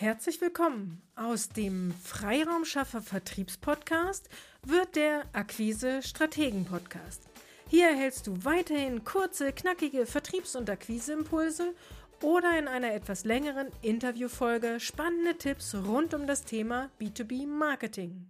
[0.00, 1.02] Herzlich willkommen.
[1.16, 4.28] Aus dem Freiraumschaffer Vertriebspodcast
[4.62, 7.24] wird der Akquise Strategen Podcast.
[7.68, 11.74] Hier erhältst du weiterhin kurze, knackige Vertriebs- und Akquiseimpulse
[12.22, 18.28] oder in einer etwas längeren Interviewfolge spannende Tipps rund um das Thema B2B Marketing.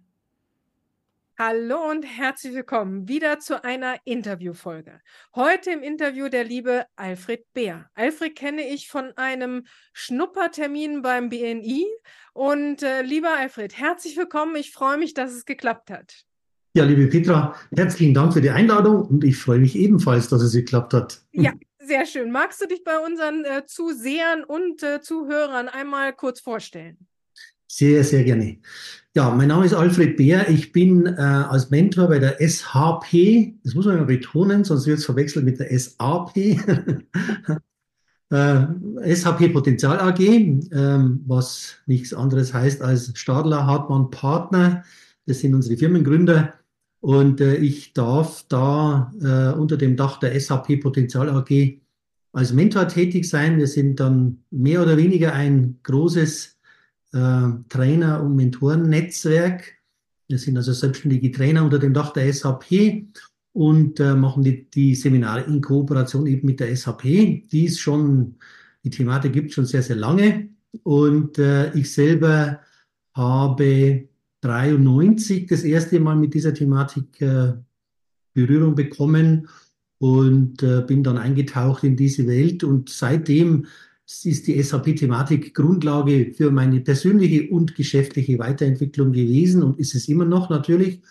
[1.41, 4.99] Hallo und herzlich willkommen wieder zu einer Interviewfolge.
[5.33, 7.89] Heute im Interview der liebe Alfred Beer.
[7.95, 9.63] Alfred kenne ich von einem
[9.93, 11.85] Schnuppertermin beim BNI.
[12.33, 14.57] Und äh, lieber Alfred, herzlich willkommen.
[14.57, 16.25] Ich freue mich, dass es geklappt hat.
[16.73, 20.51] Ja, liebe Petra, herzlichen Dank für die Einladung und ich freue mich ebenfalls, dass es
[20.51, 21.21] geklappt hat.
[21.31, 22.31] Ja, sehr schön.
[22.31, 27.07] Magst du dich bei unseren äh, Zusehern und äh, Zuhörern einmal kurz vorstellen?
[27.71, 28.57] Sehr, sehr gerne.
[29.15, 30.49] Ja, mein Name ist Alfred Beer.
[30.49, 34.97] Ich bin äh, als Mentor bei der SHP, das muss man immer betonen, sonst wird
[34.97, 36.35] es verwechselt mit der SAP.
[38.31, 40.59] äh, SHP Potenzial AG, äh,
[41.27, 44.83] was nichts anderes heißt als Stadler Hartmann Partner.
[45.27, 46.55] Das sind unsere Firmengründer.
[47.01, 51.79] Und äh, ich darf da äh, unter dem Dach der SAP Potenzial AG
[52.33, 53.59] als Mentor tätig sein.
[53.59, 56.58] Wir sind dann mehr oder weniger ein großes
[57.13, 59.75] äh, Trainer- und Mentorennetzwerk.
[60.27, 63.07] Wir sind also selbstständige Trainer unter dem Dach der SAP
[63.53, 67.01] und äh, machen die, die, Seminare in Kooperation eben mit der SAP.
[67.03, 68.35] Die ist schon,
[68.83, 70.49] die Thematik gibt es schon sehr, sehr lange.
[70.83, 72.59] Und äh, ich selber
[73.13, 74.07] habe
[74.41, 77.53] 93 das erste Mal mit dieser Thematik äh,
[78.33, 79.49] Berührung bekommen
[79.97, 83.65] und äh, bin dann eingetaucht in diese Welt und seitdem
[84.25, 90.25] ist die SAP-Thematik Grundlage für meine persönliche und geschäftliche Weiterentwicklung gewesen und ist es immer
[90.25, 91.01] noch natürlich.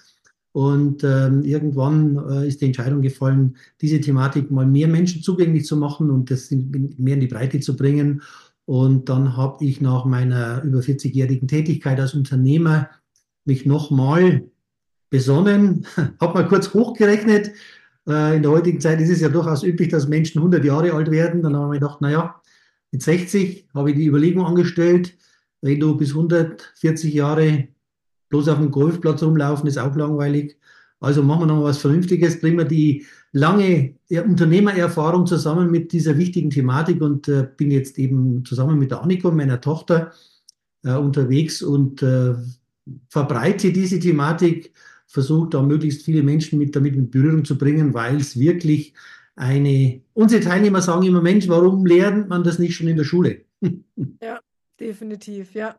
[0.53, 5.77] Und ähm, irgendwann äh, ist die Entscheidung gefallen, diese Thematik mal mehr Menschen zugänglich zu
[5.77, 8.23] machen und das in, mehr in die Breite zu bringen.
[8.65, 12.91] Und dann habe ich nach meiner über 40-jährigen Tätigkeit als Unternehmer
[13.45, 14.45] mich nochmal
[15.11, 15.87] besonnen,
[16.21, 17.53] habe mal kurz hochgerechnet.
[18.09, 21.11] Äh, in der heutigen Zeit ist es ja durchaus üblich, dass Menschen 100 Jahre alt
[21.13, 21.43] werden.
[21.43, 22.41] Dann haben wir gedacht, naja,
[22.91, 25.17] mit 60 habe ich die Überlegung angestellt,
[25.61, 27.69] wenn du bis 140 Jahre
[28.29, 30.57] bloß auf dem Golfplatz rumlaufen, ist auch langweilig.
[31.01, 36.51] Also machen wir noch was Vernünftiges, bringen wir die lange Unternehmererfahrung zusammen mit dieser wichtigen
[36.51, 40.13] Thematik und äh, bin jetzt eben zusammen mit der Annika, meiner Tochter,
[40.83, 42.35] äh, unterwegs und äh,
[43.09, 44.73] verbreite diese Thematik,
[45.07, 48.95] versuche da möglichst viele Menschen mit damit in Berührung zu bringen, weil es wirklich
[49.39, 53.45] eine, unsere Teilnehmer sagen immer, Mensch, warum lernt man das nicht schon in der Schule?
[54.21, 54.41] ja,
[54.81, 55.79] definitiv, ja.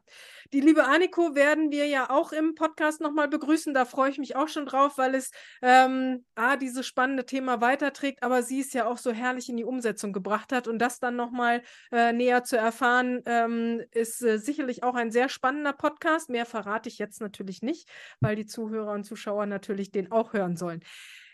[0.52, 3.72] Die liebe Anniko werden wir ja auch im Podcast nochmal begrüßen.
[3.76, 5.30] Da freue ich mich auch schon drauf, weil es
[5.62, 9.64] ähm, A, dieses spannende Thema weiterträgt, aber sie es ja auch so herrlich in die
[9.64, 10.68] Umsetzung gebracht hat.
[10.68, 15.30] Und das dann nochmal äh, näher zu erfahren, ähm, ist äh, sicherlich auch ein sehr
[15.30, 16.32] spannender Podcast.
[16.32, 17.88] Mehr verrate ich jetzt natürlich nicht,
[18.20, 20.82] weil die Zuhörer und Zuschauer natürlich den auch hören sollen.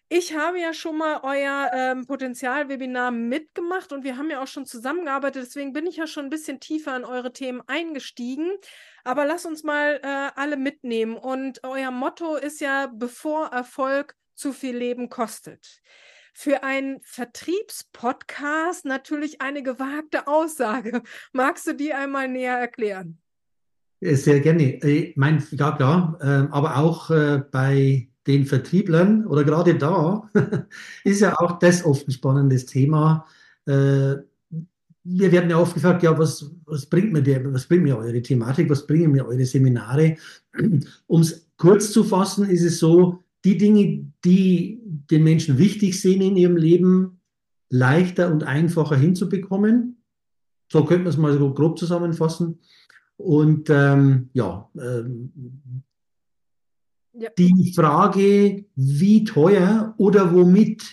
[0.07, 4.67] Ich habe ja schon mal euer ähm, Potenzialwebinar mitgemacht und wir haben ja auch schon
[4.67, 5.43] zusammengearbeitet.
[5.43, 8.51] Deswegen bin ich ja schon ein bisschen tiefer in eure Themen eingestiegen.
[9.03, 11.17] Aber lasst uns mal äh, alle mitnehmen.
[11.17, 15.81] Und euer Motto ist ja, bevor Erfolg zu viel Leben kostet.
[16.35, 21.01] Für einen Vertriebspodcast natürlich eine gewagte Aussage.
[21.33, 23.19] Magst du die einmal näher erklären?
[24.01, 24.75] Sehr gerne.
[24.85, 30.29] Ich mein, ja, klar, äh, aber auch äh, bei den Vertrieblern oder gerade da
[31.03, 33.25] ist ja auch das oft ein spannendes Thema.
[33.65, 34.15] Äh,
[35.07, 38.21] wir werden ja oft gefragt, ja, was, was bringt mir der, was bringt mir eure
[38.21, 40.17] Thematik, was bringen mir eure Seminare?
[41.07, 44.81] Um es kurz zu fassen, ist es so, die Dinge, die
[45.11, 47.19] den Menschen wichtig sind in ihrem Leben,
[47.69, 49.97] leichter und einfacher hinzubekommen.
[50.71, 52.59] So könnte man es mal so grob zusammenfassen.
[53.17, 55.31] Und ähm, ja, ähm,
[57.17, 57.29] ja.
[57.37, 60.83] Die Frage, wie teuer oder womit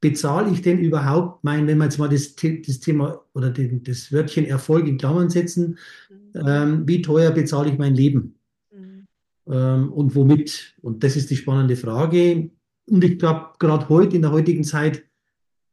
[0.00, 4.12] bezahle ich denn überhaupt mein, wenn wir jetzt mal das, das Thema oder den, das
[4.12, 5.78] Wörtchen Erfolg in Klammern setzen,
[6.10, 6.46] mhm.
[6.46, 8.34] ähm, wie teuer bezahle ich mein Leben?
[8.70, 9.06] Mhm.
[9.50, 10.74] Ähm, und womit?
[10.82, 12.50] Und das ist die spannende Frage.
[12.86, 15.04] Und ich glaube, gerade heute, in der heutigen Zeit,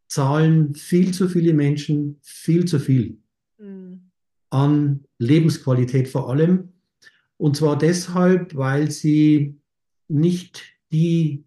[0.08, 3.18] zahlen viel zu viele Menschen viel zu viel
[3.58, 4.12] mhm.
[4.50, 6.70] an Lebensqualität vor allem.
[7.38, 9.61] Und zwar deshalb, weil sie
[10.12, 11.46] nicht die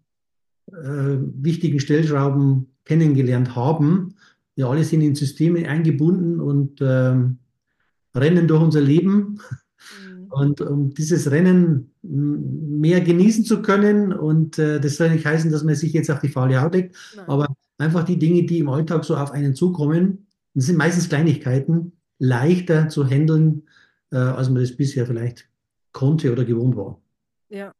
[0.71, 4.15] äh, wichtigen Stellschrauben kennengelernt haben.
[4.55, 7.15] Wir alle sind in Systeme eingebunden und äh,
[8.15, 9.39] rennen durch unser Leben.
[10.07, 10.27] Mhm.
[10.29, 15.63] Und um dieses Rennen mehr genießen zu können, und äh, das soll nicht heißen, dass
[15.63, 17.25] man sich jetzt auf die faule Haut legt, Nein.
[17.27, 21.91] aber einfach die Dinge, die im Alltag so auf einen zukommen, das sind meistens Kleinigkeiten,
[22.17, 23.63] leichter zu handeln,
[24.11, 25.49] äh, als man das bisher vielleicht
[25.91, 26.99] konnte oder gewohnt war.
[27.49, 27.73] Ja.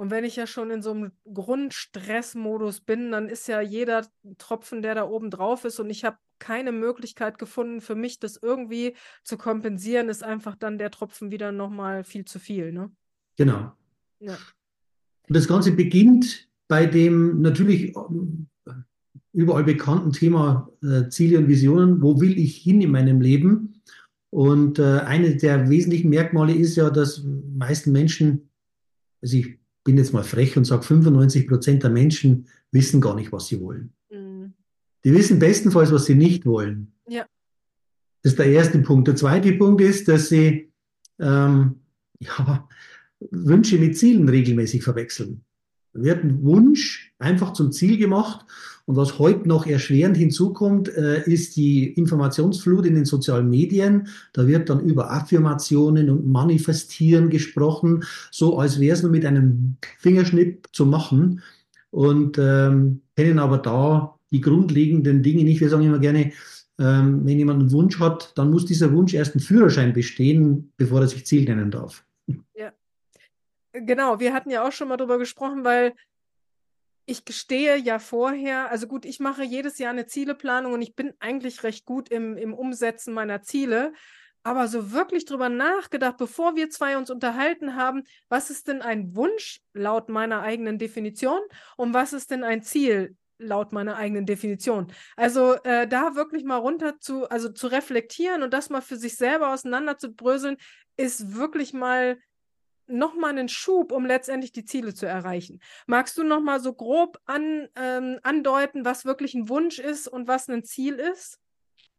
[0.00, 4.06] Und wenn ich ja schon in so einem Grundstressmodus bin, dann ist ja jeder
[4.38, 8.38] Tropfen, der da oben drauf ist und ich habe keine Möglichkeit gefunden, für mich das
[8.40, 8.94] irgendwie
[9.24, 12.72] zu kompensieren, ist einfach dann der Tropfen wieder nochmal viel zu viel.
[12.72, 12.90] Ne?
[13.36, 13.74] Genau.
[14.20, 14.38] Ja.
[15.28, 18.72] Und das Ganze beginnt bei dem natürlich äh,
[19.34, 22.00] überall bekannten Thema äh, Ziele und Visionen.
[22.00, 23.82] Wo will ich hin in meinem Leben?
[24.30, 28.48] Und äh, eine der wesentlichen Merkmale ist ja, dass meisten Menschen,
[29.20, 29.59] also ich
[29.90, 33.60] bin jetzt mal frech und sage, 95 Prozent der Menschen wissen gar nicht, was sie
[33.60, 33.92] wollen.
[34.08, 34.52] Mhm.
[35.04, 36.92] Die wissen bestenfalls, was sie nicht wollen.
[37.08, 37.26] Ja.
[38.22, 39.08] Das ist der erste Punkt.
[39.08, 40.70] Der zweite Punkt ist, dass sie
[41.18, 41.80] ähm,
[42.20, 42.68] ja,
[43.32, 45.44] Wünsche mit Zielen regelmäßig verwechseln.
[45.92, 48.46] Da wird ein Wunsch einfach zum Ziel gemacht.
[48.90, 54.08] Und was heute noch erschwerend hinzukommt, äh, ist die Informationsflut in den sozialen Medien.
[54.32, 58.02] Da wird dann über Affirmationen und Manifestieren gesprochen,
[58.32, 61.40] so als wäre es nur mit einem Fingerschnipp zu machen.
[61.92, 65.60] Und ähm, kennen aber da die grundlegenden Dinge nicht.
[65.60, 66.32] Wir sagen immer gerne,
[66.80, 71.02] ähm, wenn jemand einen Wunsch hat, dann muss dieser Wunsch erst einen Führerschein bestehen, bevor
[71.02, 72.04] er sich Ziel nennen darf.
[72.56, 72.72] Ja.
[73.72, 75.92] Genau, wir hatten ja auch schon mal darüber gesprochen, weil
[77.10, 81.12] ich gestehe ja vorher, also gut, ich mache jedes Jahr eine Zieleplanung und ich bin
[81.18, 83.92] eigentlich recht gut im, im Umsetzen meiner Ziele.
[84.44, 89.16] Aber so wirklich drüber nachgedacht, bevor wir zwei uns unterhalten haben, was ist denn ein
[89.16, 91.40] Wunsch laut meiner eigenen Definition
[91.76, 94.92] und was ist denn ein Ziel laut meiner eigenen Definition.
[95.16, 99.16] Also äh, da wirklich mal runter zu, also zu reflektieren und das mal für sich
[99.16, 100.58] selber auseinander zu bröseln,
[100.96, 102.18] ist wirklich mal
[102.90, 105.60] nochmal einen Schub, um letztendlich die Ziele zu erreichen.
[105.86, 110.48] Magst du nochmal so grob an, ähm, andeuten, was wirklich ein Wunsch ist und was
[110.48, 111.38] ein Ziel ist?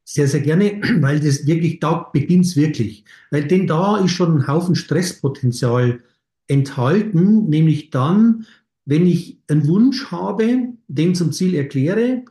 [0.03, 3.05] Sehr, sehr gerne, weil das wirklich, da beginnt es wirklich.
[3.29, 6.03] Weil denn da ist schon ein Haufen Stresspotenzial
[6.47, 8.45] enthalten, nämlich dann,
[8.85, 12.25] wenn ich einen Wunsch habe, den zum Ziel erkläre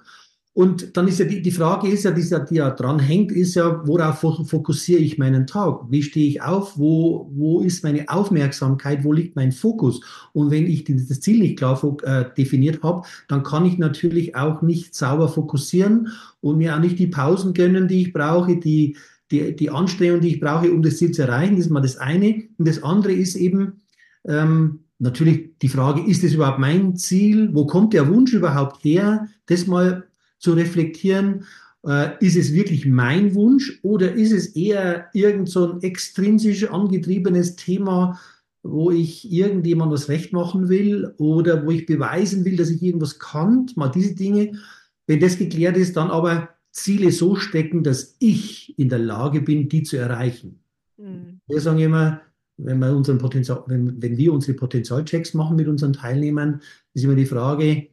[0.60, 3.54] und dann ist ja die, die Frage ist ja, die, die ja dran hängt, ist
[3.54, 5.86] ja, worauf fokussiere ich meinen Tag?
[5.88, 6.76] Wie stehe ich auf?
[6.76, 9.02] Wo, wo ist meine Aufmerksamkeit?
[9.02, 10.02] Wo liegt mein Fokus?
[10.34, 14.60] Und wenn ich das Ziel nicht klar äh, definiert habe, dann kann ich natürlich auch
[14.60, 16.08] nicht sauber fokussieren
[16.42, 18.98] und mir auch nicht die Pausen gönnen, die ich brauche, die,
[19.30, 21.56] die, die Anstrengung, die ich brauche, um das Ziel zu erreichen.
[21.56, 22.42] Das ist mal das eine.
[22.58, 23.80] Und das andere ist eben,
[24.28, 27.48] ähm, natürlich die Frage, ist das überhaupt mein Ziel?
[27.54, 29.26] Wo kommt der Wunsch überhaupt her?
[29.46, 30.04] Das mal
[30.40, 31.44] zu reflektieren,
[31.86, 37.56] äh, ist es wirklich mein Wunsch oder ist es eher irgend so ein extrinsisch angetriebenes
[37.56, 38.18] Thema,
[38.62, 43.18] wo ich irgendjemand was recht machen will oder wo ich beweisen will, dass ich irgendwas
[43.18, 44.58] kann, mal diese Dinge.
[45.06, 49.68] Wenn das geklärt ist, dann aber Ziele so stecken, dass ich in der Lage bin,
[49.68, 50.60] die zu erreichen.
[50.98, 51.40] Mhm.
[51.46, 52.20] Wir sagen immer,
[52.58, 56.60] wenn wir, unseren Potenzial, wenn, wenn wir unsere Potenzialchecks machen mit unseren Teilnehmern,
[56.92, 57.88] ist immer die Frage,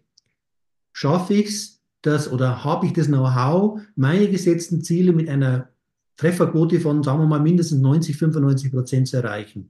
[0.92, 5.70] schaffe ich es, das oder habe ich das Know-how, meine gesetzten Ziele mit einer
[6.18, 9.70] Trefferquote von, sagen wir mal, mindestens 90, 95 Prozent zu erreichen.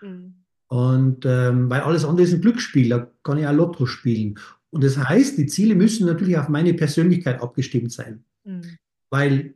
[0.00, 0.34] Mhm.
[0.68, 4.38] Und ähm, weil alles andere ist ein Glücksspiel, da kann ich auch Lotto spielen.
[4.70, 8.22] Und das heißt, die Ziele müssen natürlich auf meine Persönlichkeit abgestimmt sein.
[8.44, 8.76] Mhm.
[9.10, 9.54] Weil,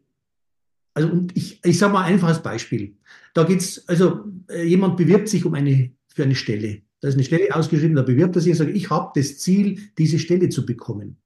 [0.95, 2.97] also und ich, ich sage mal ein einfaches Beispiel.
[3.35, 6.83] Da geht's, also äh, jemand bewirbt sich um eine, für eine Stelle.
[7.01, 9.81] Da ist eine Stelle ausgeschrieben, da bewirbt er sich und sagt, ich habe das Ziel,
[9.99, 11.19] diese Stelle zu bekommen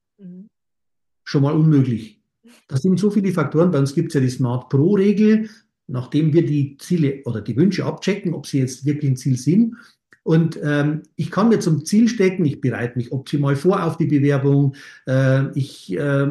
[1.26, 2.22] schon mal unmöglich.
[2.68, 3.70] Das sind so viele Faktoren.
[3.70, 5.50] Bei uns gibt es ja die Smart Pro-Regel,
[5.88, 9.76] nachdem wir die Ziele oder die Wünsche abchecken, ob sie jetzt wirklich ein Ziel sind.
[10.22, 14.06] Und ähm, ich kann mir zum Ziel stecken, ich bereite mich optimal vor auf die
[14.06, 14.74] Bewerbung,
[15.06, 16.28] äh, ich äh,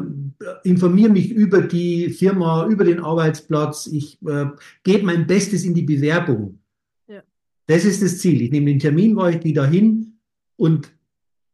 [0.63, 4.47] informiere mich über die Firma, über den Arbeitsplatz, ich äh,
[4.83, 6.59] gebe mein Bestes in die Bewerbung.
[7.07, 7.21] Ja.
[7.67, 8.41] Das ist das Ziel.
[8.41, 10.17] Ich nehme den Termin, war ich die dahin
[10.57, 10.91] und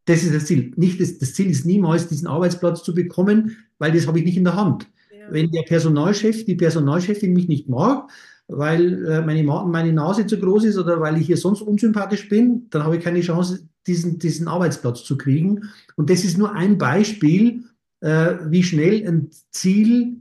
[0.05, 0.71] das ist das Ziel.
[0.75, 4.37] Nicht das, das, Ziel ist niemals, diesen Arbeitsplatz zu bekommen, weil das habe ich nicht
[4.37, 4.87] in der Hand.
[5.11, 5.31] Ja.
[5.31, 8.09] Wenn der Personalchef, die Personalchefin mich nicht mag,
[8.47, 12.67] weil äh, meine, meine Nase zu groß ist oder weil ich hier sonst unsympathisch bin,
[12.69, 15.69] dann habe ich keine Chance, diesen, diesen Arbeitsplatz zu kriegen.
[15.95, 17.63] Und das ist nur ein Beispiel,
[18.01, 20.17] äh, wie schnell ein Ziel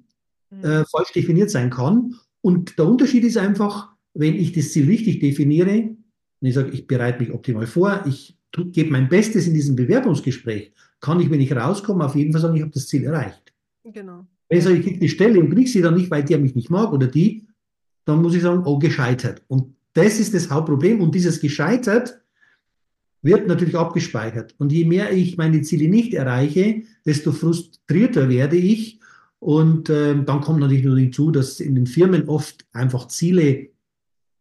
[0.51, 0.65] mhm.
[0.65, 2.15] äh, falsch definiert sein kann.
[2.41, 5.97] Und der Unterschied ist einfach, wenn ich das Ziel richtig definiere,
[6.41, 10.73] und ich sage, ich bereite mich optimal vor, ich gebe mein Bestes in diesem Bewerbungsgespräch,
[11.01, 13.53] kann ich, wenn ich rauskomme, auf jeden Fall sagen, ich habe das Ziel erreicht.
[13.85, 14.27] Genau.
[14.49, 16.55] Wenn ich sage, ich kriege die Stelle und kriege sie dann nicht, weil der mich
[16.55, 17.47] nicht mag oder die,
[18.05, 19.43] dann muss ich sagen, oh, gescheitert.
[19.49, 21.01] Und das ist das Hauptproblem.
[21.01, 22.21] Und dieses gescheitert
[23.23, 24.55] wird natürlich abgespeichert.
[24.59, 29.01] Und je mehr ich meine Ziele nicht erreiche, desto frustrierter werde ich.
[29.39, 33.69] Und äh, dann kommt natürlich nur hinzu, dass in den Firmen oft einfach Ziele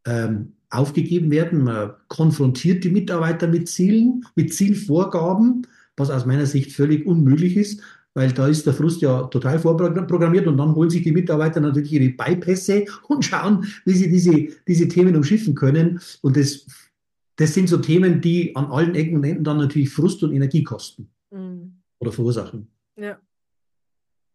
[0.05, 1.63] ähm, aufgegeben werden.
[1.63, 7.81] Man konfrontiert die Mitarbeiter mit Zielen, mit Zielvorgaben, was aus meiner Sicht völlig unmöglich ist,
[8.13, 11.93] weil da ist der Frust ja total vorprogrammiert und dann holen sich die Mitarbeiter natürlich
[11.93, 15.99] ihre Bypässe und schauen, wie sie diese, diese Themen umschiffen können.
[16.21, 16.65] Und das,
[17.35, 20.63] das sind so Themen, die an allen Ecken und Enden dann natürlich Frust und Energie
[20.63, 21.81] kosten mhm.
[21.99, 22.67] oder verursachen.
[22.95, 23.19] Ja.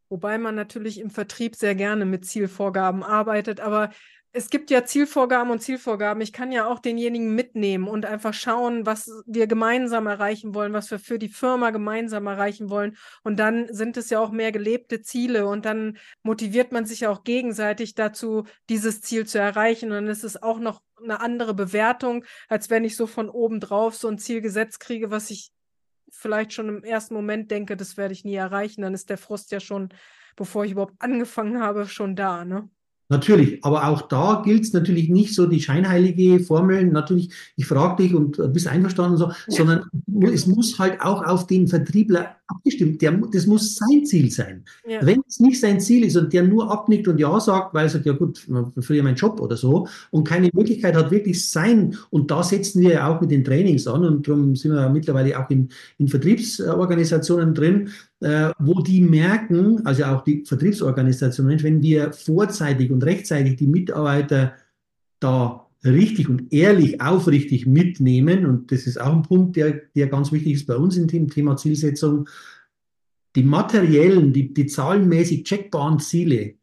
[0.09, 3.91] Wobei man natürlich im Vertrieb sehr gerne mit Zielvorgaben arbeitet, aber
[4.37, 6.21] es gibt ja Zielvorgaben und Zielvorgaben.
[6.21, 10.91] Ich kann ja auch denjenigen mitnehmen und einfach schauen, was wir gemeinsam erreichen wollen, was
[10.91, 12.97] wir für die Firma gemeinsam erreichen wollen.
[13.23, 17.23] Und dann sind es ja auch mehr gelebte Ziele und dann motiviert man sich auch
[17.23, 19.91] gegenseitig dazu, dieses Ziel zu erreichen.
[19.91, 23.61] Und dann ist es auch noch eine andere Bewertung, als wenn ich so von oben
[23.61, 25.53] drauf so ein Ziel gesetzt kriege, was ich
[26.11, 28.83] vielleicht schon im ersten Moment denke, das werde ich nie erreichen.
[28.83, 29.91] Dann ist der Frust ja schon,
[30.35, 32.45] bevor ich überhaupt angefangen habe, schon da.
[32.45, 32.69] Ne?
[33.11, 38.03] Natürlich, aber auch da gilt es natürlich nicht so die scheinheilige Formel, natürlich, ich frage
[38.03, 39.35] dich und bist einverstanden, so, ja.
[39.49, 39.85] sondern
[40.33, 43.03] es muss halt auch auf den Vertriebler abgestimmt.
[43.03, 44.65] Der, das muss sein Ziel sein.
[44.89, 45.05] Ja.
[45.05, 47.91] Wenn es nicht sein Ziel ist und der nur abnickt und Ja sagt, weil er
[47.91, 48.47] sagt, ja gut,
[48.81, 52.93] verliere meinen Job oder so und keine Möglichkeit hat, wirklich sein, und da setzen wir
[52.93, 55.69] ja auch mit den Trainings an und darum sind wir mittlerweile auch in,
[55.99, 57.91] in Vertriebsorganisationen drin,
[58.25, 64.55] äh, wo die merken, also auch die Vertriebsorganisationen, wenn wir vorzeitig und rechtzeitig die Mitarbeiter
[65.21, 68.47] da richtig und ehrlich, aufrichtig mitnehmen.
[68.47, 71.59] Und das ist auch ein Punkt, der, der ganz wichtig ist bei uns im Thema
[71.59, 72.27] Zielsetzung.
[73.37, 76.55] Die materiellen, die, die zahlenmäßig checkbaren Ziele,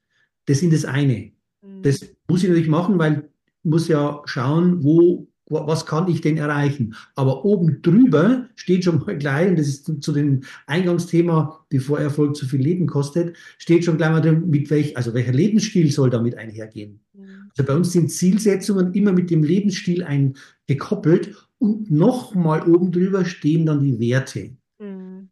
[0.46, 1.32] das sind das eine.
[1.62, 1.84] Mhm.
[1.84, 3.30] Das muss ich natürlich machen, weil
[3.64, 6.96] ich muss ja schauen, wo was kann ich denn erreichen?
[7.16, 12.36] Aber oben drüber steht schon mal gleich, und das ist zu dem Eingangsthema, bevor Erfolg
[12.36, 16.10] zu viel Leben kostet, steht schon gleich mal drin, mit welch, also welcher Lebensstil soll
[16.10, 17.02] damit einhergehen?
[17.14, 17.50] Mhm.
[17.50, 20.36] Also bei uns sind Zielsetzungen immer mit dem Lebensstil ein,
[20.68, 24.52] gekoppelt und nochmal oben drüber stehen dann die Werte.
[24.80, 25.30] Mhm.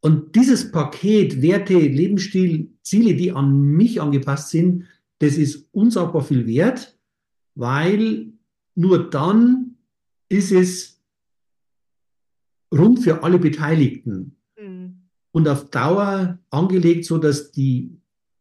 [0.00, 4.84] Und dieses Paket Werte, Lebensstil, Ziele, die an mich angepasst sind,
[5.20, 6.98] das ist unsagbar viel wert,
[7.54, 8.32] weil
[8.74, 9.76] nur dann
[10.28, 11.00] ist es
[12.72, 15.02] rund für alle Beteiligten mhm.
[15.32, 17.98] und auf Dauer angelegt, so dass die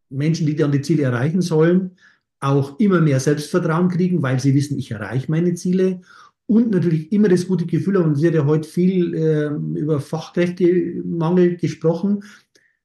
[0.10, 1.92] Menschen, die dann die Ziele erreichen sollen,
[2.40, 6.02] auch immer mehr Selbstvertrauen kriegen, weil sie wissen, ich erreiche meine Ziele
[6.48, 8.10] und natürlich immer das gute Gefühl haben.
[8.10, 12.24] Und es wird ja heute viel äh, über Fachkräftemangel gesprochen.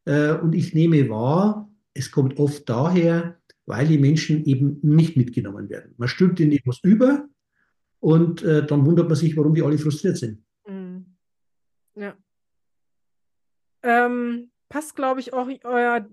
[0.05, 5.69] Äh, und ich nehme wahr, es kommt oft daher, weil die Menschen eben nicht mitgenommen
[5.69, 5.95] werden.
[5.97, 7.27] Man stülpt ihnen etwas über
[8.01, 10.45] und äh, dann wundert man sich, warum die alle frustriert sind.
[10.67, 11.17] Mhm.
[11.95, 12.15] Ja.
[13.83, 16.07] Ähm, passt, glaube ich, auch euer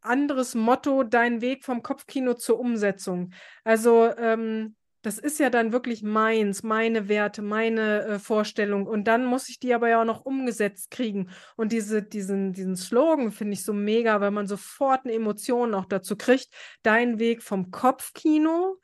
[0.00, 3.32] anderes Motto, dein Weg vom Kopfkino zur Umsetzung.
[3.64, 8.86] Also ähm, das ist ja dann wirklich meins, meine Werte, meine äh, Vorstellung.
[8.86, 11.30] Und dann muss ich die aber ja auch noch umgesetzt kriegen.
[11.56, 15.84] Und diese, diesen, diesen Slogan finde ich so mega, weil man sofort eine Emotion auch
[15.84, 16.48] dazu kriegt.
[16.82, 18.78] Dein Weg vom Kopfkino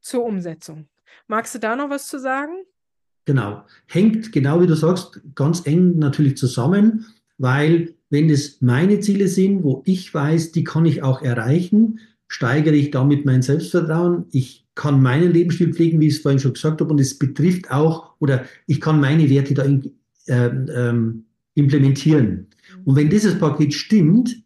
[0.00, 0.88] zur Umsetzung.
[1.26, 2.52] Magst du da noch was zu sagen?
[3.24, 3.64] Genau.
[3.86, 7.06] Hängt, genau wie du sagst, ganz eng natürlich zusammen,
[7.38, 11.98] weil wenn es meine Ziele sind, wo ich weiß, die kann ich auch erreichen,
[12.28, 14.26] steigere ich damit mein Selbstvertrauen.
[14.30, 17.70] Ich kann meinen Lebensstil pflegen, wie ich es vorhin schon gesagt habe, und es betrifft
[17.70, 19.92] auch, oder ich kann meine Werte da in,
[20.26, 22.48] äh, ähm, implementieren.
[22.84, 24.36] Und wenn dieses Paket stimmt,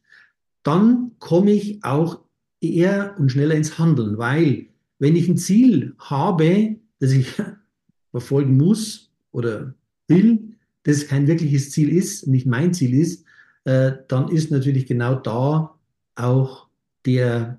[0.63, 2.21] dann komme ich auch
[2.61, 4.70] eher und schneller ins Handeln, weil
[5.01, 7.27] wenn ich ein Ziel habe, das ich
[8.13, 9.75] verfolgen muss oder
[10.07, 13.25] will, das kein wirkliches Ziel ist, nicht mein Ziel ist,
[13.65, 15.75] äh, dann ist natürlich genau da
[16.15, 16.69] auch
[17.05, 17.59] der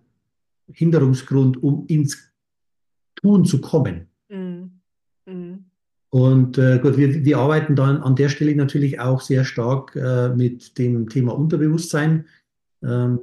[0.71, 2.31] Hinderungsgrund, um ins
[3.15, 4.07] Tun zu kommen.
[4.29, 4.71] Mhm.
[5.25, 5.65] Mhm.
[6.09, 10.29] Und äh, gut, wir, wir arbeiten dann an der Stelle natürlich auch sehr stark äh,
[10.29, 12.25] mit dem Thema Unterbewusstsein.
[12.83, 13.19] Ähm,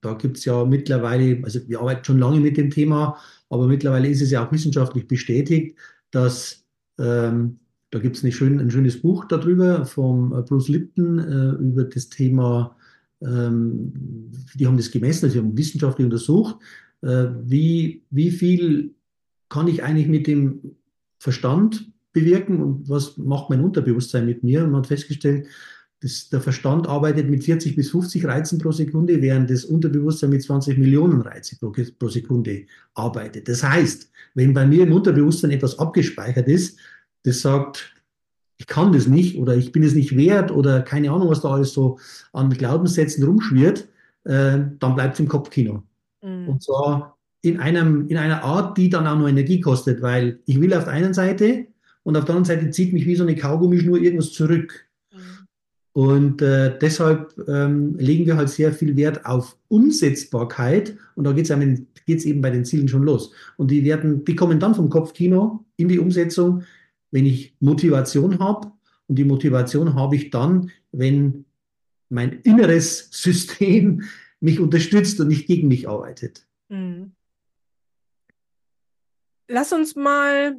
[0.00, 3.18] da gibt es ja mittlerweile, also wir arbeiten schon lange mit dem Thema,
[3.48, 5.78] aber mittlerweile ist es ja auch wissenschaftlich bestätigt,
[6.10, 6.64] dass
[6.98, 7.58] ähm,
[7.90, 12.08] da gibt es schön, ein schönes Buch darüber vom äh, Bruce Lipton äh, über das
[12.08, 12.76] Thema,
[13.22, 13.92] ähm,
[14.54, 16.56] die haben das gemessen, also haben wissenschaftlich untersucht,
[17.02, 18.94] äh, wie, wie viel
[19.48, 20.76] kann ich eigentlich mit dem
[21.18, 24.64] Verstand bewirken und was macht mein Unterbewusstsein mit mir?
[24.64, 25.46] Und man hat festgestellt,
[26.04, 30.42] das, der Verstand arbeitet mit 40 bis 50 Reizen pro Sekunde, während das Unterbewusstsein mit
[30.42, 33.48] 20 Millionen Reize pro, pro Sekunde arbeitet.
[33.48, 36.78] Das heißt, wenn bei mir im Unterbewusstsein etwas abgespeichert ist,
[37.22, 37.94] das sagt,
[38.58, 41.48] ich kann das nicht oder ich bin es nicht wert oder keine Ahnung, was da
[41.48, 41.98] alles so
[42.34, 43.88] an Glaubenssätzen rumschwirrt,
[44.24, 45.82] äh, dann bleibt es im Kopfkino.
[46.22, 46.48] Mhm.
[46.50, 50.60] Und zwar in, einem, in einer Art, die dann auch noch Energie kostet, weil ich
[50.60, 51.66] will auf der einen Seite
[52.02, 54.86] und auf der anderen Seite zieht mich wie so eine Kaugummischnur irgendwas zurück.
[55.94, 61.48] Und äh, deshalb ähm, legen wir halt sehr viel Wert auf Umsetzbarkeit und da geht
[61.48, 63.32] es eben bei den Zielen schon los.
[63.56, 66.64] Und die werden, die kommen dann vom Kopfkino in die Umsetzung,
[67.12, 68.72] wenn ich Motivation habe.
[69.06, 71.44] Und die Motivation habe ich dann, wenn
[72.08, 74.02] mein inneres System
[74.40, 76.44] mich unterstützt und nicht gegen mich arbeitet.
[76.70, 77.12] Mhm.
[79.46, 80.56] Lass uns mal,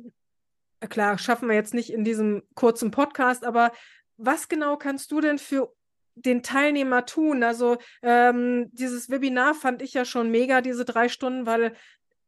[0.80, 3.74] klar, schaffen wir jetzt nicht in diesem kurzen Podcast, aber
[4.18, 5.74] was genau kannst du denn für
[6.16, 7.44] den Teilnehmer tun?
[7.44, 11.76] Also ähm, dieses Webinar fand ich ja schon mega, diese drei Stunden, weil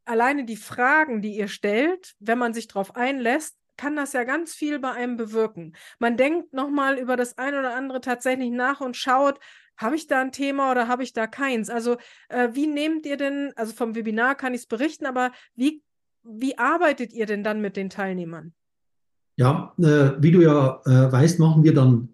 [0.04, 4.54] alleine die Fragen, die ihr stellt, wenn man sich darauf einlässt, kann das ja ganz
[4.54, 5.74] viel bei einem bewirken.
[5.98, 9.38] Man denkt nochmal über das eine oder andere tatsächlich nach und schaut,
[9.76, 11.70] habe ich da ein Thema oder habe ich da keins?
[11.70, 11.96] Also
[12.28, 15.82] äh, wie nehmt ihr denn, also vom Webinar kann ich es berichten, aber wie,
[16.24, 18.54] wie arbeitet ihr denn dann mit den Teilnehmern?
[19.38, 22.08] Ja, äh, wie du ja äh, weißt, machen wir dann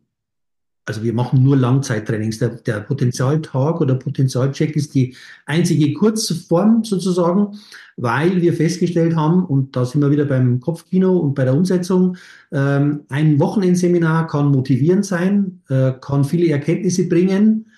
[0.86, 2.38] also wir machen nur Langzeittrainings.
[2.38, 5.16] Der, der Potenzialtag oder Potenzialcheck ist die
[5.46, 7.58] einzige Kurzform sozusagen,
[7.96, 12.16] weil wir festgestellt haben, und da sind wir wieder beim Kopfkino und bei der Umsetzung,
[12.52, 17.70] ähm, ein Wochenendseminar kann motivierend sein, äh, kann viele Erkenntnisse bringen,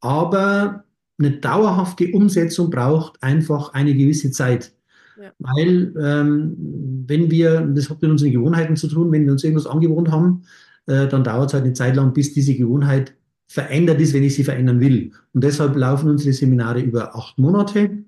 [0.00, 0.84] aber
[1.18, 4.72] eine dauerhafte Umsetzung braucht einfach eine gewisse Zeit.
[5.20, 5.30] Ja.
[5.38, 9.66] Weil ähm, wenn wir, das hat mit unseren Gewohnheiten zu tun, wenn wir uns irgendwas
[9.66, 10.42] angewohnt haben,
[10.86, 13.14] äh, dann dauert es halt eine Zeit lang, bis diese Gewohnheit
[13.46, 15.12] verändert ist, wenn ich sie verändern will.
[15.32, 18.04] Und deshalb laufen unsere Seminare über acht Monate.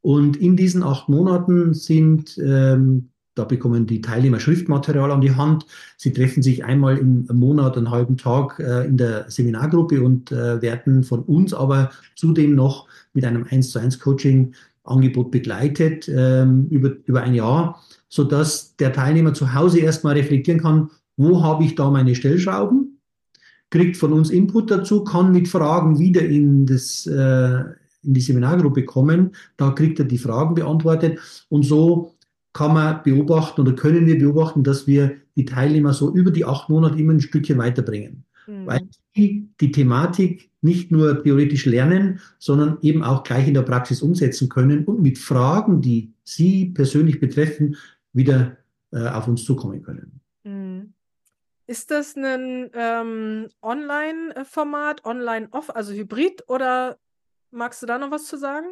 [0.00, 5.66] Und in diesen acht Monaten sind, ähm, da bekommen die Teilnehmer Schriftmaterial an die Hand.
[5.96, 10.60] Sie treffen sich einmal im Monat, einen halben Tag äh, in der Seminargruppe und äh,
[10.60, 16.66] werden von uns aber zudem noch mit einem 1 zu 1 Coaching Angebot begleitet ähm,
[16.70, 21.74] über, über ein Jahr, sodass der Teilnehmer zu Hause erstmal reflektieren kann, wo habe ich
[21.74, 23.00] da meine Stellschrauben,
[23.68, 27.60] kriegt von uns Input dazu, kann mit Fragen wieder in, das, äh,
[28.02, 32.14] in die Seminargruppe kommen, da kriegt er die Fragen beantwortet und so
[32.52, 36.68] kann man beobachten oder können wir beobachten, dass wir die Teilnehmer so über die acht
[36.68, 38.24] Monate immer ein Stückchen weiterbringen.
[38.50, 38.66] Mhm.
[38.66, 44.02] Weil sie die Thematik nicht nur theoretisch lernen, sondern eben auch gleich in der Praxis
[44.02, 47.76] umsetzen können und mit Fragen, die sie persönlich betreffen,
[48.12, 48.56] wieder
[48.92, 50.20] äh, auf uns zukommen können.
[51.70, 56.96] Ist das ein ähm, Online-Format, Online-Off, also Hybrid oder
[57.52, 58.66] magst du da noch was zu sagen?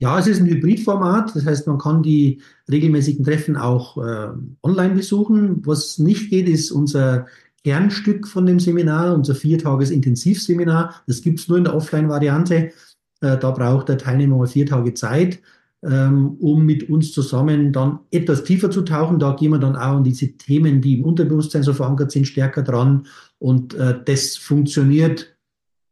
[0.00, 4.94] Ja, es ist ein Hybridformat, das heißt, man kann die regelmäßigen Treffen auch äh, online
[4.96, 5.66] besuchen.
[5.66, 7.26] Was nicht geht, ist unser
[7.64, 11.02] Kernstück von dem Seminar, unser Viertages-Intensivseminar.
[11.06, 12.72] Das gibt es nur in der Offline-Variante.
[13.20, 15.40] Äh, da braucht der Teilnehmer mal vier Tage Zeit
[15.84, 19.18] ähm, um mit uns zusammen dann etwas tiefer zu tauchen.
[19.18, 22.62] Da gehen wir dann auch an diese Themen, die im Unterbewusstsein so verankert sind, stärker
[22.62, 23.06] dran.
[23.38, 25.36] Und äh, das funktioniert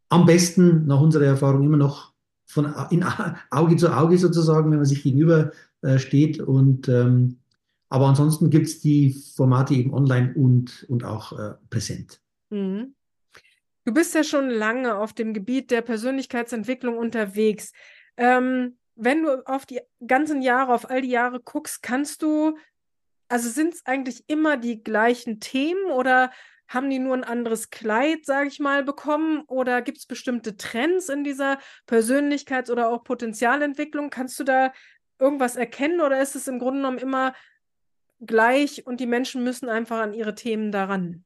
[0.09, 2.13] am besten nach unserer Erfahrung immer noch
[2.47, 3.05] von in
[3.51, 5.51] Auge zu Auge sozusagen, wenn man sich gegenüber
[5.83, 6.41] äh, steht.
[6.41, 7.39] Und ähm,
[7.90, 12.22] aber ansonsten gibt es die Formate eben online und, und auch äh, präsent.
[12.48, 12.94] Mhm.
[13.85, 17.72] Du bist ja schon lange auf dem Gebiet der Persönlichkeitsentwicklung unterwegs.
[18.16, 22.57] Ähm, wenn du auf die ganzen Jahre, auf all die Jahre guckst, kannst du,
[23.29, 26.31] also sind es eigentlich immer die gleichen Themen oder
[26.68, 29.42] haben die nur ein anderes Kleid, sage ich mal, bekommen?
[29.48, 34.11] Oder gibt es bestimmte Trends in dieser Persönlichkeits- oder auch Potenzialentwicklung?
[34.11, 34.72] Kannst du da
[35.18, 37.35] irgendwas erkennen oder ist es im Grunde genommen immer
[38.27, 41.25] gleich und die Menschen müssen einfach an ihre Themen daran?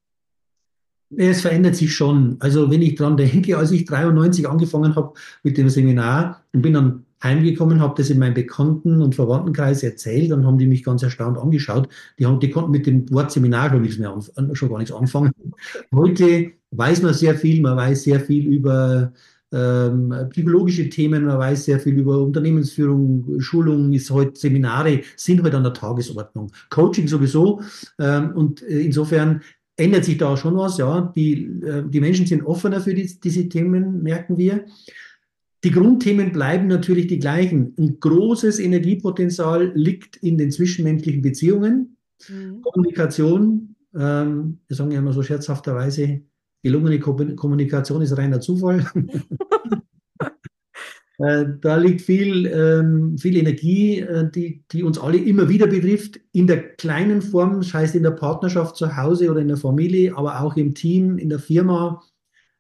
[1.17, 2.37] Es verändert sich schon.
[2.41, 6.75] Also wenn ich dran denke, als ich 93 angefangen habe mit dem Seminar und bin
[6.75, 11.03] dann heimgekommen, habe das in meinem Bekannten- und Verwandtenkreis erzählt, dann haben die mich ganz
[11.03, 11.89] erstaunt angeschaut.
[12.19, 14.15] Die, haben, die konnten mit dem Wort Seminar schon, nichts mehr
[14.53, 15.33] schon gar nichts anfangen.
[15.93, 19.13] Heute weiß man sehr viel, man weiß sehr viel über
[19.55, 25.57] ähm, psychologische Themen, man weiß sehr viel über Unternehmensführung, Schulung, ist heute Seminare sind heute
[25.57, 26.51] an der Tagesordnung.
[26.71, 27.61] Coaching sowieso.
[28.01, 29.43] Ähm, und äh, insofern
[29.77, 31.13] ändert sich da schon was, ja.
[31.15, 34.65] Die, äh, die Menschen sind offener für die, diese Themen, merken wir.
[35.63, 37.75] Die Grundthemen bleiben natürlich die gleichen.
[37.79, 41.97] Ein großes Energiepotenzial liegt in den zwischenmenschlichen Beziehungen.
[42.29, 42.61] Mhm.
[42.61, 46.23] Kommunikation, ähm, wir sagen ja immer so scherzhafterweise,
[46.65, 48.85] gelungene Ko Kommunikation ist reiner Zufall.
[51.19, 56.19] äh, da liegt viel, ähm, viel Energie, äh, die, die uns alle immer wieder betrifft,
[56.33, 60.17] in der kleinen Form, das heißt in der Partnerschaft zu Hause oder in der Familie,
[60.17, 62.03] aber auch im Team, in der Firma,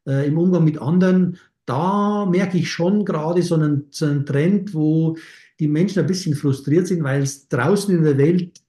[0.06, 4.74] äh, im Umgang mit anderen da merke ich schon gerade so einen, so einen Trend,
[4.74, 5.22] wo die
[5.60, 8.60] die Menschen ein bisschen frustriert sind, weil es draußen in der Welt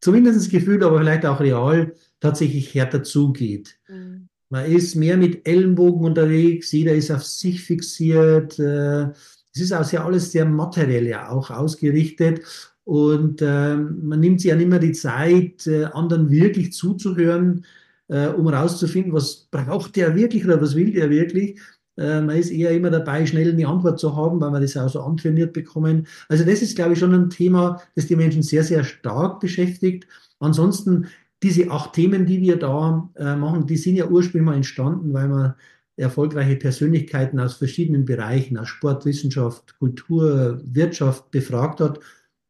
[0.00, 3.78] zumindest das Gefühl, aber vielleicht auch real tatsächlich härter zugeht.
[3.88, 4.28] Mhm.
[4.48, 8.58] Man ist mehr mit Ellenbogen unterwegs, jeder ist auf sich fixiert.
[8.58, 9.08] Äh,
[9.54, 12.42] es ist auch sehr alles sehr materiell ja auch ausgerichtet
[12.84, 17.64] und äh, man nimmt sich ja nicht mehr die Zeit, äh, anderen wirklich zuzuhören,
[18.08, 21.60] äh, um herauszufinden, was braucht der wirklich oder was will der wirklich.
[21.94, 25.02] Man ist eher immer dabei, schnell eine Antwort zu haben, weil man das auch so
[25.02, 26.06] antrainiert bekommen.
[26.30, 30.06] Also das ist, glaube ich, schon ein Thema, das die Menschen sehr, sehr stark beschäftigt.
[30.40, 31.08] Ansonsten
[31.42, 35.28] diese acht Themen, die wir da äh, machen, die sind ja ursprünglich mal entstanden, weil
[35.28, 35.54] man
[35.96, 42.00] erfolgreiche Persönlichkeiten aus verschiedenen Bereichen, aus Sport, Wissenschaft, Kultur, Wirtschaft befragt hat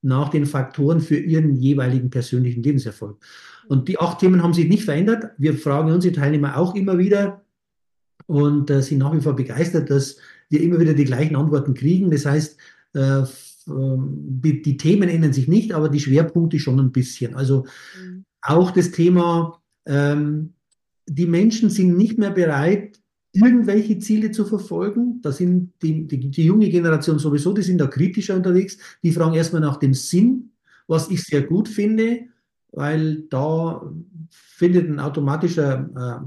[0.03, 3.19] nach den Faktoren für ihren jeweiligen persönlichen Lebenserfolg.
[3.69, 5.31] Und die acht Themen haben sich nicht verändert.
[5.39, 7.43] Wir fragen unsere Teilnehmer auch immer wieder
[8.27, 10.17] und äh, sind nach wie vor begeistert, dass
[10.49, 12.11] wir immer wieder die gleichen Antworten kriegen.
[12.11, 12.57] Das heißt,
[12.95, 13.23] äh,
[13.69, 17.35] ähm, die Themen ändern sich nicht, aber die Schwerpunkte schon ein bisschen.
[17.35, 17.67] Also
[17.99, 18.25] mhm.
[18.43, 20.55] Auch das Thema, ähm,
[21.07, 23.01] die Menschen sind nicht mehr bereit,
[23.33, 25.21] irgendwelche Ziele zu verfolgen.
[25.23, 28.77] Da sind die, die, die, junge Generation sowieso, die sind da kritischer unterwegs.
[29.03, 30.51] Die fragen erstmal nach dem Sinn,
[30.87, 32.21] was ich sehr gut finde,
[32.73, 33.83] weil da
[34.31, 36.27] findet ein automatischer äh,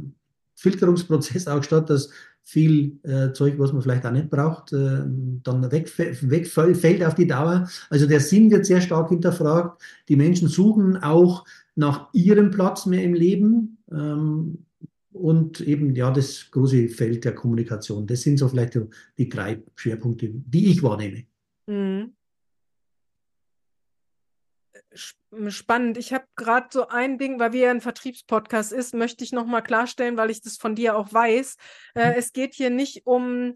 [0.55, 2.09] Filterungsprozess auch statt, dass
[2.45, 5.01] viel äh, Zeug, was man vielleicht auch nicht braucht, äh,
[5.43, 7.67] dann wegfällt weg, fällt auf die Dauer.
[7.89, 9.81] Also der Sinn wird sehr stark hinterfragt.
[10.07, 13.79] Die Menschen suchen auch nach ihrem Platz mehr im Leben.
[13.91, 14.59] Ähm,
[15.11, 18.05] und eben ja das große Feld der Kommunikation.
[18.05, 18.77] Das sind so vielleicht
[19.17, 21.23] die drei Schwerpunkte, die ich wahrnehme.
[21.67, 22.11] Mhm.
[25.49, 25.97] Spannend.
[25.97, 29.63] Ich habe gerade so ein Ding, weil wir ja ein Vertriebspodcast ist, möchte ich nochmal
[29.63, 31.57] klarstellen, weil ich das von dir auch weiß.
[31.95, 32.15] Äh, mhm.
[32.17, 33.55] es geht hier nicht um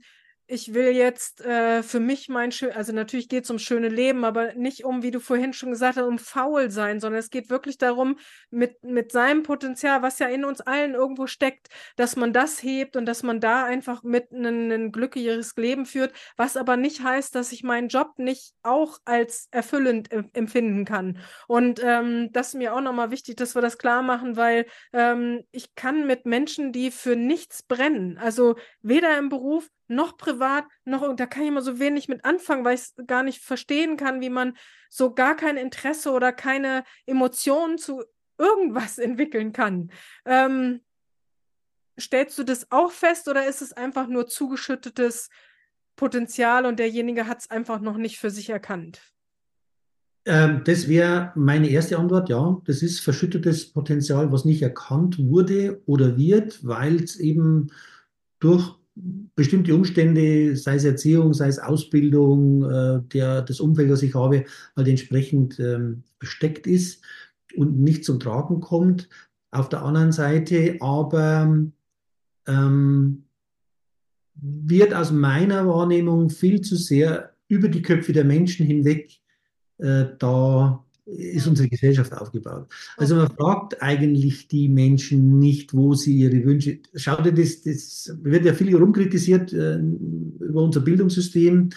[0.52, 4.26] ich will jetzt äh, für mich mein schön, also natürlich geht es um schöne Leben,
[4.26, 7.52] aber nicht um, wie du vorhin schon gesagt hast, um faul sein, sondern es geht
[7.52, 8.18] wirklich darum,
[8.50, 12.96] mit, mit seinem Potenzial, was ja in uns allen irgendwo steckt, dass man das hebt
[12.96, 17.52] und dass man da einfach mit ein, glücklicheres Leben führt, was aber nicht heißt, dass
[17.52, 21.20] ich meinen Job nicht auch als erfüllend empfinden kann.
[21.48, 25.44] Und ähm, das ist mir auch nochmal wichtig, dass wir das klar machen, weil ähm,
[25.52, 31.16] ich kann mit Menschen, die für nichts brennen, also weder im Beruf noch privat, noch,
[31.16, 34.22] da kann ich immer so wenig mit anfangen, weil ich es gar nicht verstehen kann,
[34.22, 34.56] wie man
[34.90, 38.04] so gar kein Interesse oder keine Emotionen zu
[38.38, 39.92] irgendwas entwickeln kann.
[40.26, 40.82] Ähm,
[42.00, 45.30] stellst du das auch fest oder ist es einfach nur zugeschüttetes
[45.96, 49.02] Potenzial und derjenige hat es einfach noch nicht für sich erkannt?
[50.26, 52.62] Ähm, das wäre meine erste Antwort, ja.
[52.66, 57.72] Das ist verschüttetes Potenzial, was nicht erkannt wurde oder wird, weil es eben
[58.40, 58.79] durch
[59.36, 64.46] bestimmte Umstände, sei es Erziehung, sei es Ausbildung, äh, der, das Umfeld, das ich habe,
[64.76, 67.04] halt entsprechend ähm, besteckt ist
[67.56, 69.10] und nicht zum Tragen kommt.
[69.52, 71.68] Auf der anderen Seite aber
[72.48, 73.24] ähm,
[74.36, 79.20] wird aus meiner Wahrnehmung viel zu sehr über die Köpfe der Menschen hinweg
[79.80, 80.84] äh, da
[81.18, 82.68] ist unsere Gesellschaft aufgebaut.
[82.98, 86.80] Also man fragt eigentlich die Menschen nicht, wo sie ihre Wünsche.
[86.96, 91.70] Schaut ihr, das, das wird ja viel rumkritisiert äh, über unser Bildungssystem.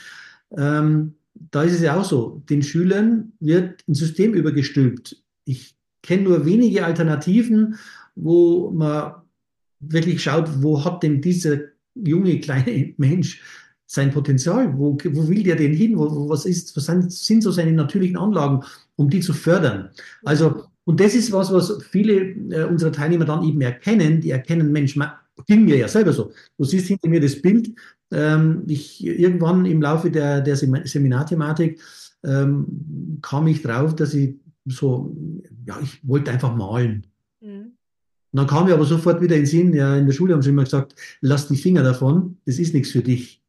[0.56, 1.14] Ähm,
[1.50, 2.42] da ist es ja auch so.
[2.48, 5.22] Den Schülern wird ein System übergestülpt.
[5.44, 7.76] Ich kenne nur wenige Alternativen,
[8.14, 9.14] wo man
[9.80, 11.58] wirklich schaut, wo hat denn dieser
[11.94, 13.42] junge kleine Mensch
[13.92, 14.76] sein Potenzial?
[14.76, 15.98] Wo, wo will der denn hin?
[15.98, 18.62] Wo, was, ist, was sind, sind so seine natürlichen Anlagen?
[18.96, 19.90] um die zu fördern.
[20.24, 24.20] Also, und das ist was, was viele äh, unserer Teilnehmer dann eben erkennen.
[24.20, 24.98] Die erkennen, Mensch,
[25.46, 26.32] ging mir ja selber so.
[26.58, 27.72] Du siehst hinter mir das Bild.
[28.10, 31.80] Ähm, ich, irgendwann im Laufe der, der Seminarthematik
[32.24, 35.16] ähm, kam ich drauf, dass ich so,
[35.66, 37.06] ja, ich wollte einfach malen.
[37.40, 37.72] Mhm.
[38.32, 40.42] Und dann kam ich aber sofort wieder in den Sinn, ja, in der Schule haben
[40.42, 43.41] sie immer gesagt, lass die Finger davon, das ist nichts für dich.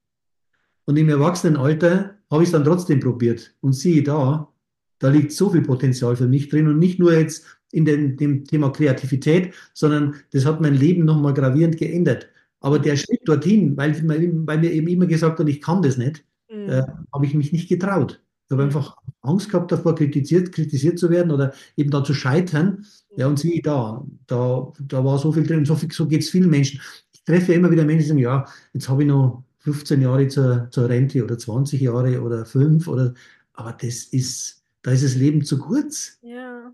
[0.85, 3.55] Und im Erwachsenenalter habe ich es dann trotzdem probiert.
[3.61, 4.51] Und siehe da,
[4.99, 8.45] da liegt so viel Potenzial für mich drin und nicht nur jetzt in den, dem
[8.45, 12.29] Thema Kreativität, sondern das hat mein Leben nochmal gravierend geändert.
[12.59, 16.23] Aber der Schritt dorthin, weil, weil mir eben immer gesagt hat, ich kann das nicht,
[16.49, 16.69] mhm.
[16.69, 18.21] äh, habe ich mich nicht getraut.
[18.45, 22.85] Ich habe einfach Angst gehabt davor, kritisiert, kritisiert zu werden oder eben da zu scheitern.
[23.11, 23.19] Mhm.
[23.19, 25.65] Ja, und siehe da, da, da war so viel drin.
[25.65, 26.79] So, so geht es vielen Menschen.
[27.11, 30.67] Ich treffe immer wieder Menschen, die sagen, ja, jetzt habe ich noch 15 Jahre zur,
[30.71, 33.13] zur Rente oder 20 Jahre oder 5 oder,
[33.53, 36.19] aber das ist, da ist das Leben zu kurz.
[36.21, 36.73] Ja.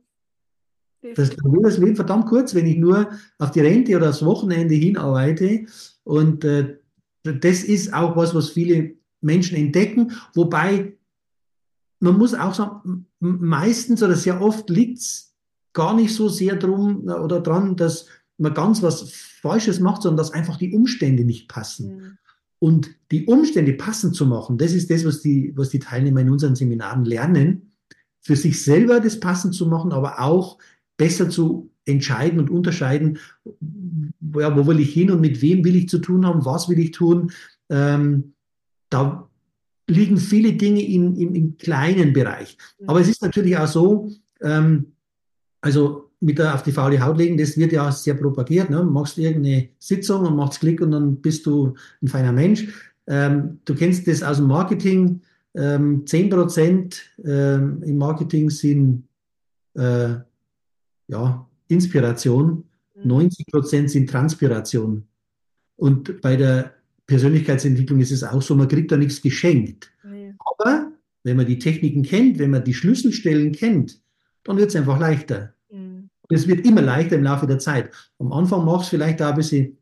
[1.15, 5.65] Das, das Leben verdammt kurz, wenn ich nur auf die Rente oder das Wochenende hinarbeite.
[6.03, 6.77] Und äh,
[7.23, 10.97] das ist auch was, was viele Menschen entdecken, wobei
[11.99, 15.35] man muss auch sagen, meistens oder sehr oft liegt es
[15.73, 20.17] gar nicht so sehr drum äh, oder dran, dass man ganz was Falsches macht, sondern
[20.17, 22.17] dass einfach die Umstände nicht passen.
[22.59, 26.29] Und die Umstände passend zu machen, das ist das, was die, was die Teilnehmer in
[26.29, 27.71] unseren Seminaren lernen,
[28.21, 30.57] für sich selber das passend zu machen, aber auch
[30.97, 33.17] besser zu entscheiden und unterscheiden,
[34.35, 36.79] ja, wo will ich hin und mit wem will ich zu tun haben, was will
[36.79, 37.31] ich tun.
[37.69, 38.33] Ähm,
[38.89, 39.29] da
[39.87, 42.57] liegen viele Dinge in, in, im kleinen Bereich.
[42.79, 42.89] Mhm.
[42.89, 44.93] Aber es ist natürlich auch so, ähm,
[45.61, 48.69] also mit der auf die faule Haut legen, das wird ja sehr propagiert.
[48.69, 48.83] Ne?
[48.83, 52.67] Machst irgendeine Sitzung und machst Klick und dann bist du ein feiner Mensch.
[53.07, 55.21] Ähm, du kennst das aus dem Marketing.
[55.55, 59.07] Ähm, 10% ähm, im Marketing sind
[59.75, 60.15] äh,
[61.07, 62.63] ja, Inspiration,
[63.03, 63.87] 90% mhm.
[63.87, 65.05] sind Transpiration.
[65.75, 66.73] Und bei der
[67.07, 69.91] Persönlichkeitsentwicklung ist es auch so, man kriegt da nichts geschenkt.
[70.03, 70.33] Nee.
[70.37, 70.91] Aber
[71.23, 73.99] wenn man die Techniken kennt, wenn man die Schlüsselstellen kennt,
[74.43, 75.53] dann wird es einfach leichter.
[76.29, 77.91] Es wird immer leichter im Laufe der Zeit.
[78.19, 79.77] Am Anfang mag es vielleicht auch ein bisschen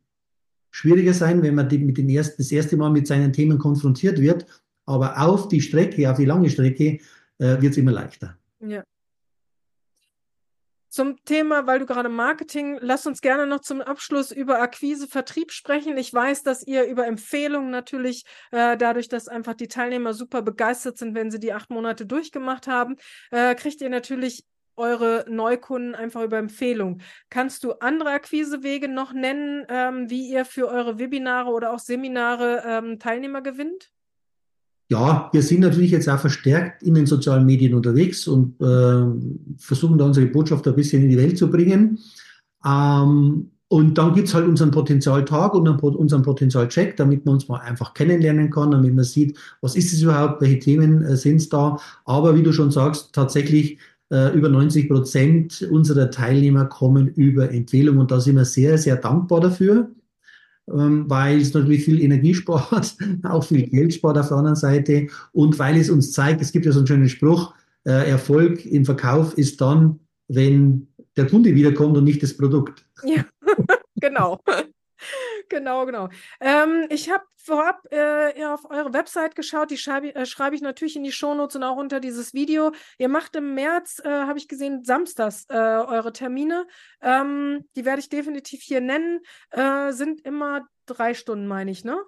[0.70, 4.20] schwieriger sein, wenn man die, mit dem ersten, das erste Mal mit seinen Themen konfrontiert
[4.20, 4.46] wird.
[4.86, 7.00] Aber auf die Strecke, auf die lange Strecke,
[7.38, 8.38] äh, wird es immer leichter.
[8.60, 8.82] Ja.
[10.88, 15.52] Zum Thema, weil du gerade Marketing, lass uns gerne noch zum Abschluss über Akquise, Vertrieb
[15.52, 15.98] sprechen.
[15.98, 20.96] Ich weiß, dass ihr über Empfehlungen natürlich, äh, dadurch, dass einfach die Teilnehmer super begeistert
[20.96, 22.96] sind, wenn sie die acht Monate durchgemacht haben,
[23.30, 24.46] äh, kriegt ihr natürlich
[24.78, 27.00] eure Neukunden einfach über Empfehlung.
[27.30, 32.62] Kannst du andere Akquisewege noch nennen, ähm, wie ihr für eure Webinare oder auch Seminare
[32.66, 33.90] ähm, Teilnehmer gewinnt?
[34.90, 39.98] Ja, wir sind natürlich jetzt auch verstärkt in den sozialen Medien unterwegs und äh, versuchen
[39.98, 41.98] da unsere Botschaft ein bisschen in die Welt zu bringen.
[42.64, 47.92] Ähm, und dann gibt's halt unseren Potenzialtag und unseren Potenzialcheck, damit man uns mal einfach
[47.92, 51.78] kennenlernen kann, damit man sieht, was ist es überhaupt, welche Themen äh, sind's da.
[52.06, 53.78] Aber wie du schon sagst, tatsächlich
[54.10, 59.40] über 90 Prozent unserer Teilnehmer kommen über Empfehlung und da sind wir sehr, sehr dankbar
[59.40, 59.90] dafür.
[60.72, 65.08] Ähm, weil es natürlich viel Energie spart, auch viel Geld spart auf der anderen Seite
[65.32, 68.84] und weil es uns zeigt, es gibt ja so einen schönen Spruch, äh, Erfolg im
[68.84, 72.84] Verkauf ist dann, wenn der Kunde wiederkommt und nicht das Produkt.
[73.04, 73.24] Ja,
[73.96, 74.40] genau.
[75.48, 76.08] genau, genau.
[76.40, 80.96] Ähm, ich habe vorab äh, auf eure Website geschaut, die schreibe, äh, schreibe ich natürlich
[80.96, 82.72] in die Shownotes und auch unter dieses Video.
[82.98, 86.66] Ihr macht im März, äh, habe ich gesehen, samstags äh, eure Termine.
[87.00, 89.20] Ähm, die werde ich definitiv hier nennen.
[89.50, 91.98] Äh, sind immer drei Stunden, meine ich, ne?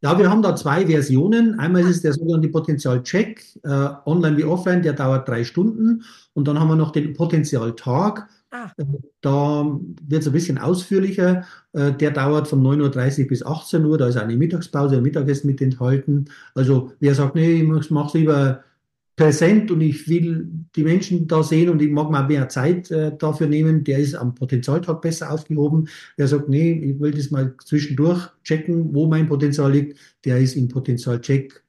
[0.00, 1.58] Ja, wir haben da zwei Versionen.
[1.58, 6.04] Einmal ist es der sogenannte Potenzialcheck, äh, online wie offline, der dauert drei Stunden.
[6.34, 8.28] Und dann haben wir noch den Potenzialtag.
[8.50, 8.72] Ah.
[9.20, 11.44] Da wird es ein bisschen ausführlicher.
[11.72, 13.98] Äh, der dauert von 9.30 Uhr bis 18 Uhr.
[13.98, 16.26] Da ist eine Mittagspause, ein Mittagessen mit enthalten.
[16.54, 18.64] Also wer sagt, nee, ich mache lieber
[19.18, 23.14] präsent und ich will die Menschen da sehen und ich mag mal mehr Zeit äh,
[23.18, 25.88] dafür nehmen, der ist am Potenzialtag besser aufgehoben.
[26.16, 30.54] Wer sagt, nee, ich will das mal zwischendurch checken, wo mein Potenzial liegt, der ist
[30.54, 31.62] im Potenzialcheck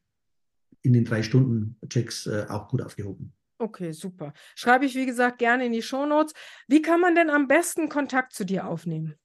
[0.84, 3.34] in den drei Stunden Checks äh, auch gut aufgehoben.
[3.60, 4.34] Okay, super.
[4.56, 6.34] Schreibe ich, wie gesagt, gerne in die Shownotes.
[6.68, 9.16] Wie kann man denn am besten Kontakt zu dir aufnehmen?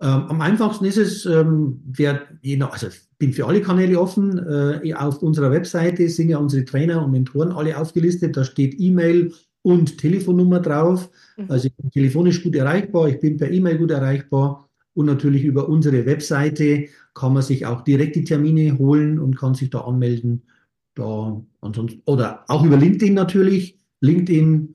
[0.00, 2.26] Ähm, am einfachsten ist es, ähm, wer,
[2.70, 4.38] also ich bin für alle Kanäle offen.
[4.38, 8.36] Äh, auf unserer Webseite sind ja unsere Trainer und Mentoren alle aufgelistet.
[8.36, 11.08] Da steht E-Mail und Telefonnummer drauf.
[11.36, 11.46] Mhm.
[11.48, 15.68] Also ich bin telefonisch gut erreichbar, ich bin per E-Mail gut erreichbar und natürlich über
[15.68, 20.42] unsere Webseite kann man sich auch direkt die Termine holen und kann sich da anmelden.
[20.96, 23.78] Da ansonsten, oder auch über LinkedIn natürlich.
[24.00, 24.74] LinkedIn.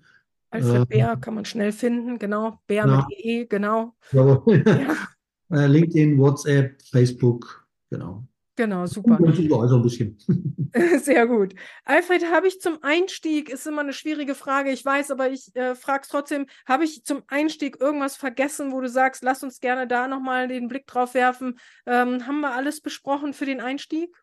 [0.51, 2.59] Alfred äh, Bär kann man schnell finden, genau.
[2.67, 3.93] Bär na, mit EE, genau.
[4.13, 4.41] Ja.
[5.53, 8.25] Äh, LinkedIn, WhatsApp, Facebook, genau.
[8.55, 9.19] Genau, super.
[9.19, 10.17] Also ein bisschen.
[11.01, 11.55] Sehr gut.
[11.83, 15.75] Alfred, habe ich zum Einstieg, ist immer eine schwierige Frage, ich weiß, aber ich äh,
[15.75, 19.87] frage es trotzdem, habe ich zum Einstieg irgendwas vergessen, wo du sagst, lass uns gerne
[19.87, 21.59] da nochmal den Blick drauf werfen?
[21.85, 24.15] Ähm, haben wir alles besprochen für den Einstieg?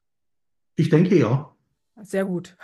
[0.76, 1.54] Ich denke ja.
[2.02, 2.56] Sehr gut.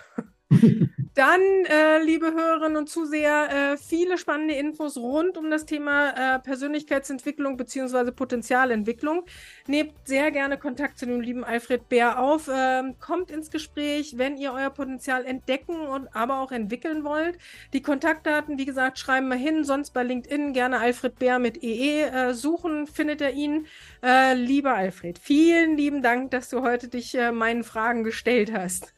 [1.14, 6.38] Dann, äh, liebe Hörerinnen und Zuseher, äh, viele spannende Infos rund um das Thema äh,
[6.40, 8.10] Persönlichkeitsentwicklung bzw.
[8.10, 9.24] Potenzialentwicklung.
[9.68, 12.50] Nehmt sehr gerne Kontakt zu dem lieben Alfred Bär auf.
[12.52, 17.38] Ähm, kommt ins Gespräch, wenn ihr euer Potenzial entdecken und aber auch entwickeln wollt.
[17.72, 19.62] Die Kontaktdaten, wie gesagt, schreiben wir hin.
[19.62, 23.66] Sonst bei LinkedIn gerne Alfred Bär mit EE äh, suchen, findet ihr ihn.
[24.02, 28.94] Äh, lieber Alfred, vielen lieben Dank, dass du heute dich äh, meinen Fragen gestellt hast.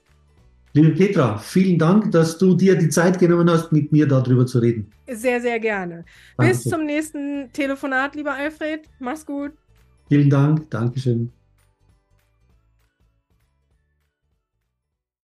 [0.76, 4.58] Liebe Petra, vielen Dank, dass du dir die Zeit genommen hast, mit mir darüber zu
[4.58, 4.92] reden.
[5.08, 6.04] Sehr, sehr gerne.
[6.36, 6.52] Danke.
[6.52, 8.82] Bis zum nächsten Telefonat, lieber Alfred.
[8.98, 9.52] Mach's gut.
[10.10, 10.68] Vielen Dank.
[10.68, 11.32] Dankeschön.